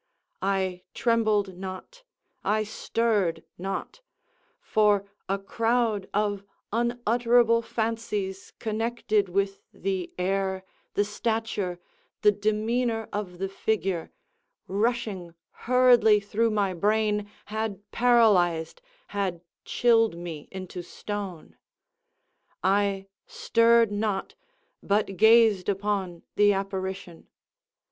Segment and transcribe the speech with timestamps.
[0.41, 6.43] I trembled not—I stirred not—for a crowd of
[6.73, 10.63] unutterable fancies connected with the air,
[10.95, 11.79] the stature,
[12.23, 14.09] the demeanor of the figure,
[14.67, 15.35] rushing
[15.69, 21.57] hurriedly through my brain, had paralyzed—had chilled me into stone.
[22.63, 27.27] I stirred not—but gazed upon the apparition.